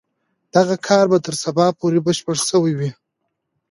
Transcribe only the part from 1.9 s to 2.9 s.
بشپړ سوی وي.